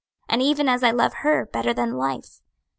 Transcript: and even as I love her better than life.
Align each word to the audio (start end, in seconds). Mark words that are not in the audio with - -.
and 0.27 0.41
even 0.41 0.67
as 0.67 0.81
I 0.81 0.89
love 0.89 1.13
her 1.21 1.45
better 1.45 1.75
than 1.75 1.91
life. 1.93 2.41